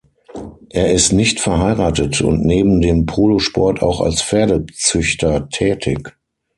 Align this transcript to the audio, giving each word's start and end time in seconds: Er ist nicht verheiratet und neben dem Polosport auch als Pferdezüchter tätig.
Er 0.71 0.91
ist 0.91 1.11
nicht 1.11 1.39
verheiratet 1.39 2.21
und 2.21 2.43
neben 2.43 2.81
dem 2.81 3.05
Polosport 3.05 3.83
auch 3.83 4.01
als 4.01 4.23
Pferdezüchter 4.23 5.47
tätig. 5.49 6.15